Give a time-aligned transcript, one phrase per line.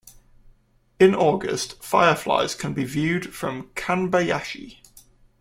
[0.99, 4.77] In August fireflies can be viewed from Kanbayashi.